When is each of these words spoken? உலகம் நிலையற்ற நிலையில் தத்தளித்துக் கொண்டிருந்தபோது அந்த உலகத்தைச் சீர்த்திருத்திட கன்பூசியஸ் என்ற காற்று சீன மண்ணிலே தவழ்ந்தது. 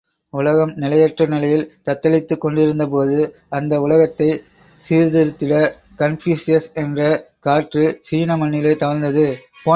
உலகம் 0.33 0.71
நிலையற்ற 0.75 1.25
நிலையில் 1.25 1.65
தத்தளித்துக் 1.89 2.39
கொண்டிருந்தபோது 2.39 3.17
அந்த 3.49 3.79
உலகத்தைச் 3.81 4.41
சீர்த்திருத்திட 4.81 5.53
கன்பூசியஸ் 5.97 6.69
என்ற 6.73 7.01
காற்று 7.39 7.97
சீன 8.01 8.37
மண்ணிலே 8.37 8.73
தவழ்ந்தது. 8.75 9.25